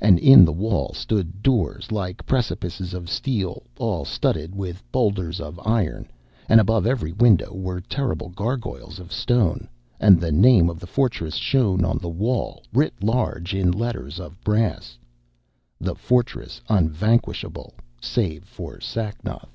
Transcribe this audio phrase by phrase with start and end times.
[0.00, 5.60] And in the wall stood doors like precipices of steel, all studded with boulders of
[5.64, 6.10] iron,
[6.48, 9.68] and above every window were terrible gargoyles of stone;
[10.00, 14.42] and the name of the fortress shone on the wall, writ large in letters of
[14.42, 14.98] brass:
[15.80, 19.52] 'The Fortress Unvanquishable, Save For Sacnoth.'